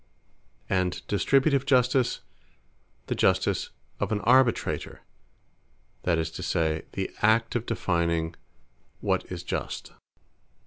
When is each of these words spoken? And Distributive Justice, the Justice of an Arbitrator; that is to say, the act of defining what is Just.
And 0.67 1.05
Distributive 1.05 1.63
Justice, 1.63 2.21
the 3.05 3.13
Justice 3.13 3.69
of 3.99 4.11
an 4.11 4.19
Arbitrator; 4.21 5.01
that 6.05 6.17
is 6.17 6.31
to 6.31 6.41
say, 6.41 6.85
the 6.93 7.11
act 7.21 7.55
of 7.55 7.67
defining 7.67 8.35
what 8.99 9.31
is 9.31 9.43
Just. 9.43 9.93